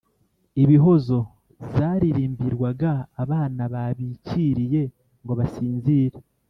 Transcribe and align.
Ibihozo: 0.63 1.17
zaririmbirwaga 1.73 2.91
abana 3.23 3.63
babikiriye 3.73 4.81
ngo 5.23 5.33
basinzire 5.39 6.17